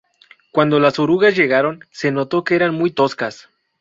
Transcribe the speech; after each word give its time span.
Cuando 0.51 0.79
las 0.79 0.97
orugas 0.97 1.35
llegaron, 1.37 1.85
se 1.91 2.11
notó 2.11 2.43
que 2.43 2.55
eran 2.55 2.73
muy 2.73 2.89
toscas. 2.89 3.49